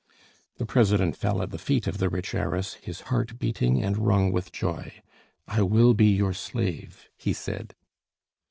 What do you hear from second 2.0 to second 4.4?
rich heiress, his heart beating and wrung